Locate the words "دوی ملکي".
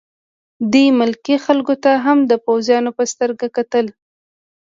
0.71-1.35